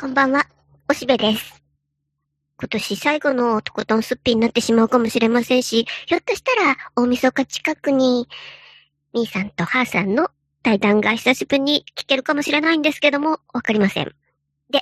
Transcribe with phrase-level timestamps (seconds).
[0.00, 0.46] こんばんは、
[0.88, 1.62] おしべです。
[2.58, 8.26] 今年最後のとことんすっぴんになってしまうかもしれませんし、ひょっとしたら大晦日近くに、
[9.12, 10.30] みーさんとはーさんの
[10.62, 14.14] 対談が久しぶりに聞けるかもしれないんですけども、わかりません。
[14.70, 14.80] で、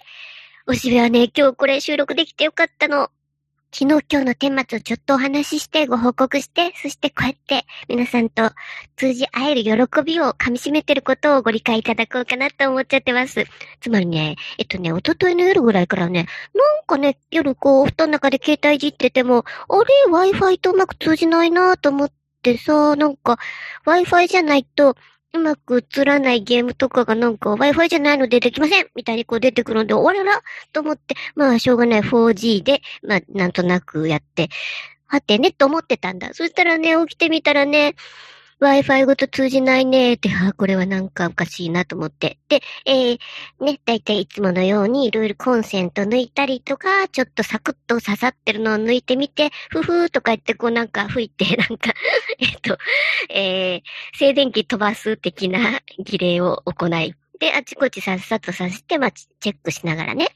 [0.68, 3.10] おしべはね、今日これ収録できてよかったの。
[3.70, 8.50] 昨日今日の顛末をちょっとお話ししてご報告して、そしてこうやって皆さんと
[8.96, 13.44] 通じ合える喜びを噛み締めてることをご理解いただこうかなと思っちゃってます。
[13.80, 23.38] つまりね、えっとね、一昨日の夜ぐらいからね、なんかね、夜こう、お布団の中で携帯いじってても、あれ ?Wi-Fi とうまく通じないなと思ってさ、なんか、
[23.84, 24.96] Wi-Fi じゃないと、
[25.38, 30.42] うまく映らないゲームとかがなんか Wi-Fi じゃないのでできませんみたいにこう出てくるので、おらら
[30.72, 34.48] と思って、まあしょうがない 4G で、まあなんとなくやって、
[35.06, 36.34] はてねと思ってたんだ。
[36.34, 37.94] そしたらね、起きてみたらね、
[38.60, 42.38] Wi-Fi ごと通じないねって、あ、これはなんかおかしいなと思って。
[42.48, 43.18] で、えー、
[43.60, 51.92] ね、だいたいいつものようにいろいろコンセント抜いたりとか、ちょっとサクッと刺さってるのを抜いてみて、ふふーとか言ってこうなんか吹いて、なんか、
[52.40, 52.78] えっと、
[53.28, 53.82] えー、
[54.16, 57.14] 静電気飛ばす的な 儀礼を行い。
[57.38, 60.28] で、あちこちさっさとさして、まあ、チェックしながらね。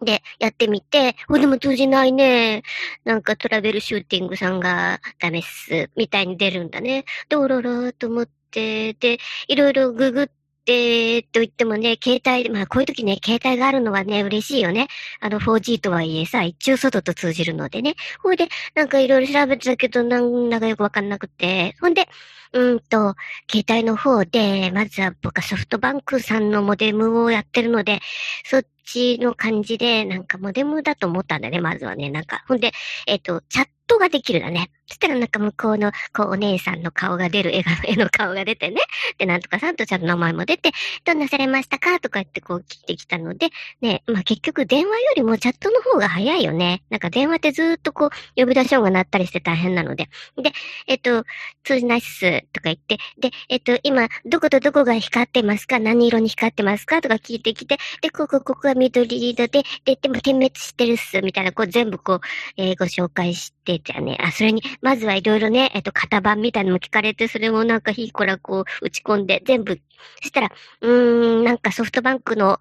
[0.00, 2.62] で、やってみて、お、でも通じないね。
[3.04, 5.90] なんかトラベルシューティングさんがダメっす。
[5.96, 7.04] みたいに出るんだね。
[7.28, 10.28] で、おろろーと思って、で、いろいろググっ
[10.64, 14.88] て、と言ってもね、携帯、まあこういう時ね、携帯があるのはね、嬉しいよね。
[15.20, 17.94] あの 4G とはいえさ、一中外と通じるのでね。
[18.22, 21.74] ほいで、なんかいろいろ調べてたけど、なんだかよくわかんなくて。
[21.80, 22.08] ほんで、
[22.52, 23.14] うんと、
[23.50, 28.00] 携帯の方で、まずは僕はソフトバンクさんのモデムをやってるので、
[28.44, 32.10] そっちの感じで、なんかモデムだと思ったんだね、まずはね。
[32.10, 32.72] なんか、ほんで、
[33.06, 34.70] えっ、と、チャットができるだね。
[34.86, 38.82] そしたらなんか向こうの、こう、お姉さんの顔が出る、絵が、 絵の顔が出てね。
[39.18, 40.72] で、なんとかさんとちゃんと名前も出て、
[41.04, 42.00] どんなされましたか？
[42.00, 43.48] とか言ってこう聞いてきたので、
[43.80, 46.82] ね、まあ結局電話よりもチャットの方が早いよね。
[46.90, 50.08] なんか電話ってずっとこう、呼び出し音が鳴ったりして大変なので。
[50.36, 50.52] で、
[50.86, 51.24] えっ、と、
[51.64, 57.00] 通じないっす、とか言って、で、えっ、と、今、どことどこが光ってますか何色に光ってますか？
[57.00, 62.20] とか聞いてきて、で、ここ、ここが緑色で、で、でも点滅してるっす、みたいな、こう全部こう、
[62.56, 64.18] えーご紹介してじゃね。
[64.20, 69.80] あ、それに、まずはいろいろね、えっ、と、型番みたいなのも聞かれて、それもなんかひいこらこう、打ち込んで、全部、
[70.20, 72.58] そしたら、うーん、なんかソフトバンクの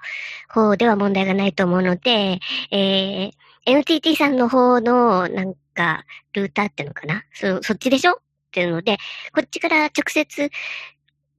[0.49, 2.39] 方では問題がないと思うので、
[2.71, 3.31] えー、
[3.65, 7.23] NTT さんの方の、なんか、ルーターってのかな？
[7.33, 8.13] そ、そっちでしょ？
[8.13, 8.15] っ
[8.51, 8.97] ていうので、
[9.33, 10.49] こっちから直接、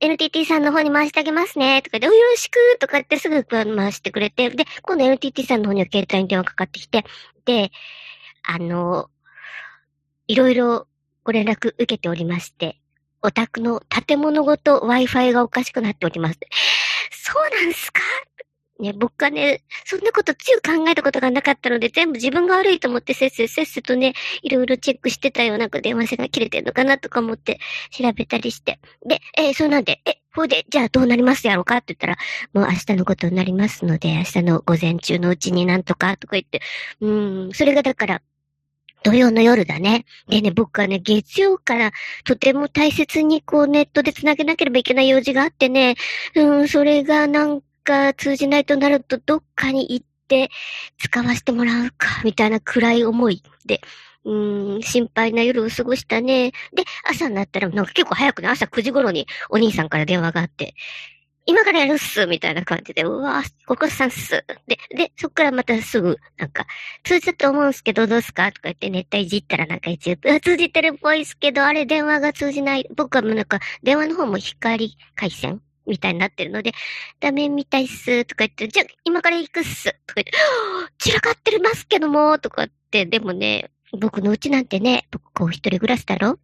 [0.00, 7.04] NTT さんの方に回してあげますね、とかで、よろしくとかってすぐ回してくれて、で、今度 NTT さんの方には携帯に電話かかってきて、
[7.44, 7.70] で、
[8.42, 9.08] あの、
[10.26, 10.86] いろいろ
[11.22, 12.80] ご連絡受けておりまして、
[13.22, 16.38] お宅の建物ごと Wi-Fi がおかしくなっております。
[17.10, 18.00] そうなんすか？
[18.80, 25.58] ね、僕はね、そんなこと強く考えたことがなかったので、全部自分が悪いと思ってせっせせっせとね、いろいろチェックしてたよう。
[25.58, 28.80] なんか電話線が切れてんのかなとか思って調べたりして。
[29.06, 32.16] で、えーそうなんで、え、ほいで、じゃあどうなりますやろうかって言ったら、
[32.52, 36.60] もう明日のことになりますので、明日の午前中のうちになんとかとか言って、
[37.00, 38.22] うーん、それがだから、
[39.04, 40.06] 土曜の夜だね。
[40.28, 41.92] でね、僕はね、月曜から
[42.24, 45.94] とても大切にこうネットで繋げなければいけない用事があってね、
[46.34, 50.50] うん、それがなんか通じないとなるとどっかに行って
[50.98, 53.80] 使わせてもらうか、みたいな暗い思いで、
[54.24, 56.52] うん、心配な夜を過ごしたね。
[56.74, 60.74] で、朝になったらなんか結構早くね、朝9時頃にお兄さんから電話があって、
[61.46, 64.46] 今からやるっすみたいな感じで、うわここさんっす。
[64.66, 66.64] で、で、そっからまたすぐ、なんか、
[67.02, 68.50] 通じたと思うんすけど、どうすか？
[68.50, 72.88] とか言ってネットいじったらなんか一応、通じてるっぽいっすけど、あれ電話が通じない。
[72.96, 76.72] 僕はもうなんか、電話の方も光回線みたいになってるので、
[77.20, 78.24] ダメみたいっす。
[78.24, 79.84] とか言って、じゃあ、今から行くっす。
[80.06, 80.32] とか言って、
[80.98, 86.38] 散らかってるますけども、とかって、でもね、僕のうちなんてね、僕こう一人暮らしだろ？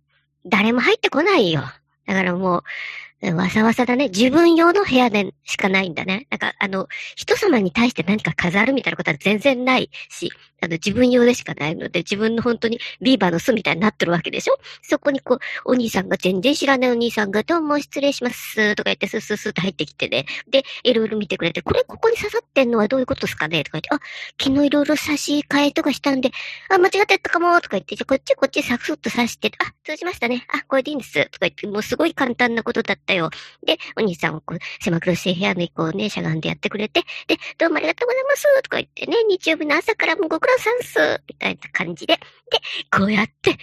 [0.47, 1.63] 誰も入ってこないよ。
[2.07, 2.63] だからもう、
[3.23, 4.09] わさわさだね。
[4.09, 6.27] 自分用の部屋でしかないんだね。
[6.31, 14.59] なんか、あの、人様に対して何か飾るみたいなことは全然ないし、あの、自分用でしかないので、自分の本当にビーバーの巣みたいになってるわけでしょ？
[14.83, 20.25] そこにこう、お兄さんが全然知らないお兄さんが、どうも失礼します、とか言って、スースースーと入ってきてね。
[20.49, 23.65] で、いろいろ見てくれて、これここに刺さってんのはどういうことですかね？
[23.65, 24.01] とか言って、あ、
[24.43, 26.31] 昨日いろいろ差し替えとかしたんで、
[26.71, 30.47] あ、間違ってたかもとか言って、じゃこっちこっちサクッと刺して、あ、通じましたね。
[30.49, 31.25] あ、これでいいんです。
[31.27, 33.31] とか言って、もうすごい簡単なことだったよ。
[33.65, 42.21] で、お兄さんをこう、狭苦しい部屋にこうね、しゃがんでやってくれて、で、どうもありがとうございますとか言ってね、日曜日の朝からもうご苦労さんっすみたいな感じで、で、
[42.91, 43.57] こうやって、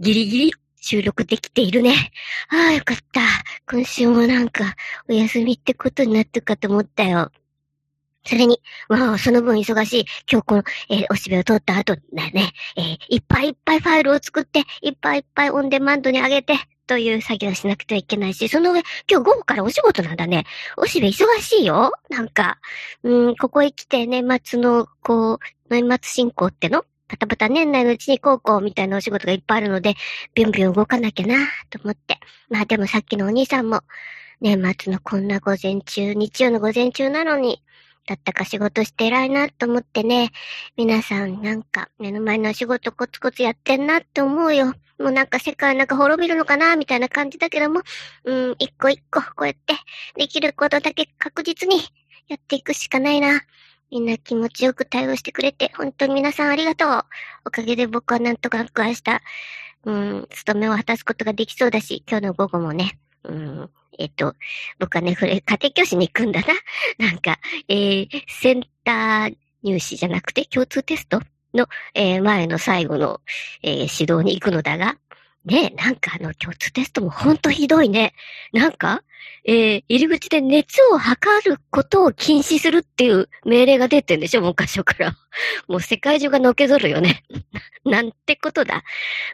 [0.00, 1.94] ギリギリ収録できているね。
[2.50, 3.22] ああ、よかった。
[3.70, 4.76] 今週もなんか、
[5.08, 7.32] お休みってことになってるかと思ったよ。
[8.26, 16.54] それに、わあ、その分忙しい、今日この、えー、おしべを取った後だね、えー、いっぱいいっぱいファイルを作って、いっぱいいっぱいオンデマンドに上げて、
[16.86, 20.44] という作業しなくてはいけないし、その上、今日午後からお仕事なんだね。
[20.76, 22.58] おしべ忙しいよなんか、
[23.02, 25.38] うん、ここへ来て年末の、こう、
[25.70, 29.94] 年末進行ってのバタバタ年内のうちにこうこうみたいなお仕事がいっぱいあるので、
[30.34, 31.36] ビュンビュン動かなきゃな
[31.70, 32.18] と思って。
[32.48, 33.82] まあでもさっきのお兄さんも、
[34.40, 37.62] 年末のこんな午前中、日曜の午前中なのに、
[38.06, 40.30] だったか仕事して偉いなと思ってね、
[40.76, 44.74] 皆さんなんか目の前の仕事コツコツやってんなって思うよ。
[44.98, 47.82] もうなんか世界なんか滅びるのかなみたいな感じだけども、
[48.24, 49.74] うん、一個一個こうやって
[50.16, 51.78] できることだけ確実に
[52.28, 53.42] やっていくしかないな。
[53.90, 57.04] みんな気持ちよく対応してくれて、本当に皆さんありがとう。
[57.46, 59.02] おかげで僕はなんとか明日、
[59.84, 64.34] うん、務めを果たすことができそうだし、今日の午後もね、うん、えっと、
[64.78, 66.46] 僕はね、これ、家庭教師に行くんだな。
[66.98, 67.38] なんか、
[67.68, 71.20] えー、センター入試じゃなくて共通テスト
[71.54, 73.20] の、えー、前の最後の、
[73.62, 74.98] えー、指導に行くのだが、
[75.44, 78.14] ねなんかあの共通テストもほんとひどいね。
[78.52, 79.02] なんか、
[79.44, 85.16] えー、入り口で熱を測ることを禁止するっていう命令が出てんでしょ昔から。
[85.68, 87.24] もう世界中がのけぞるよね。
[87.84, 88.84] なんてことだ。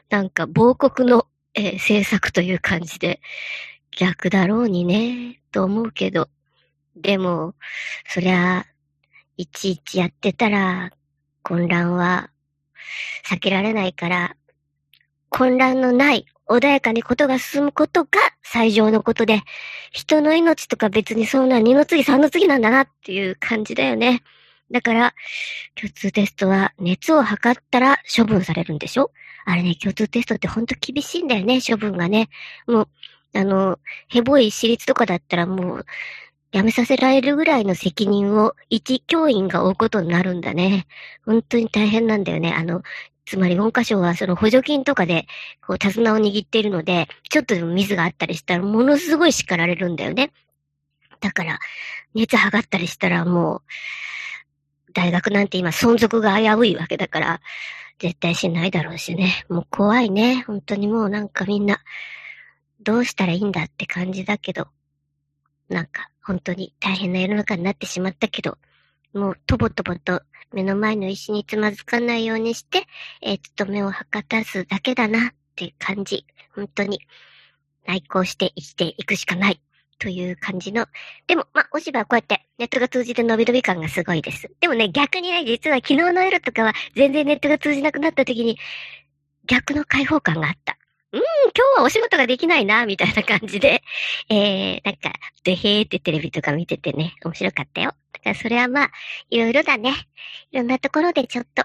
[0.08, 3.20] なんか亡国の、えー、政策という感じで、
[3.96, 6.28] 逆だろうにね、と思うけど。
[6.96, 7.54] でも、
[8.08, 8.66] そりゃ、
[9.36, 10.90] いちいちやってたら、
[11.42, 12.30] 混乱は
[13.26, 14.36] 避けられないから、
[15.28, 18.10] 混乱のない穏やかにことが進むことが
[18.42, 19.42] 最上のことで、
[19.92, 24.22] 人の命とか別にそんな二の次三の次なんだなっていう感じだよね。
[24.70, 25.14] だから、
[25.74, 29.10] 共通テストは熱を測ったら処分されるんでしょ？
[29.46, 32.28] あれね、共通テストってほんと厳しいんだよね、処分がね。
[32.66, 32.88] もう、
[33.34, 33.78] あの、
[34.08, 35.86] ヘボい私立とかだったらもう、
[36.52, 40.86] 辞めさせられるぐらいの責任を一教員が負うことになるんだね。
[41.24, 42.52] 本当に大変なんだよね。
[42.52, 42.82] あの、
[43.24, 45.26] つまり文科省はその補助金とかで、
[45.64, 50.32] こう、手綱を握っているので、ちょっとでもミスがあったりしたら、ものすごい叱られるんだよね。
[51.20, 51.60] だから、
[52.14, 53.62] 熱測ったりしたらもう、
[54.92, 57.40] 大学なんて今存続が危ういわけだから、
[58.00, 59.44] 絶対しないだろうしね。
[59.48, 60.42] もう怖いね。
[60.46, 61.78] 本当にもうなんかみんな、
[62.82, 64.68] どうしたらいいんだって感じだけど、
[65.68, 68.58] なんか本当に大変な世の中になってしまったけど、
[69.12, 70.22] もうとぼとぼと
[70.52, 72.84] 目の前の石につまずかないようにして、
[73.22, 76.24] えー、務めをはかたすだけだなっていう感じ。
[76.54, 77.00] 本当に
[77.86, 79.60] 内向して生きていくしかない
[79.98, 80.86] という感じの。
[81.26, 84.50] でも、まあ、お芝はこうやってネットが通じて伸び伸び感がすごいです。
[84.60, 88.58] でもね、逆にね、実は昨日の夜とかは全然ネットが通じなくなった時に
[89.46, 90.79] 逆の解放感があった。
[91.12, 91.26] うん、今
[91.76, 93.82] 日はお仕事ができないな、みたいな感じで、
[94.30, 95.12] えー、なんか、
[95.42, 97.94] でへーってテレビとか見ててね、面白かったよ。
[98.12, 98.90] だからそれはまあ、
[99.28, 99.92] いろいろだね。
[100.52, 101.64] いろんなところでちょっと、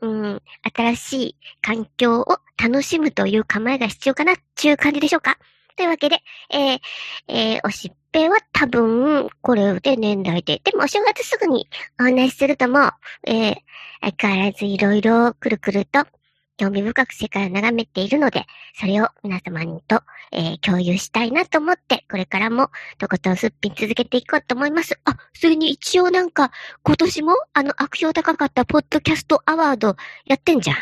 [0.00, 0.42] うん、
[0.74, 5.38] 新しい環境を楽しむという構えが必要かな、っていう感じでしょうか。
[5.76, 6.80] というわけで、えー、
[7.26, 10.60] えー、おしっぺは多分、これで年代で。
[10.62, 11.68] でもお正月すぐに
[11.98, 12.92] お話しするとも、
[13.26, 13.56] えー、
[14.00, 16.06] 相変わらずいろいろくるくると、
[16.56, 18.46] 興味深く世界を眺めているので、
[18.78, 20.02] それを皆様にと、
[20.32, 24.98] えー、共有したいなと思って、これからもとことんすっぴん続けていこうと思います。
[25.04, 26.52] あ、それに一応なんか、
[26.82, 30.76] 今年もあの悪評高かったポッドキャストアワードやってんじゃん。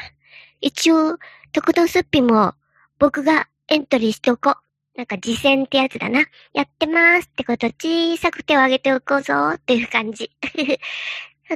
[0.61, 1.19] 一応、
[1.53, 2.55] とことんすっぴんも
[2.99, 4.57] 僕がエントリーしておこう。
[4.95, 6.21] なんか実践ってやつだな。
[6.53, 10.31] やってますってこと小さく手を挙げておこうぞっていう感じ。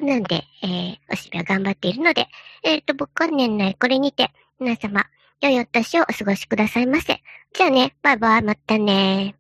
[0.01, 2.27] なんで、えー、おしべは頑張っているので、
[2.63, 5.07] えっ、ー、と、僕は年内これにて、皆様、
[5.41, 7.21] 良いお年をお過ごしくださいませ。
[7.53, 9.35] じゃあね、バイバイ、またね